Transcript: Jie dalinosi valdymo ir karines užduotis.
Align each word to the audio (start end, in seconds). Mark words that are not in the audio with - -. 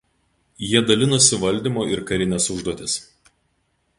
Jie 0.69 0.79
dalinosi 0.87 1.39
valdymo 1.43 1.85
ir 1.95 2.03
karines 2.11 2.49
užduotis. 2.57 2.99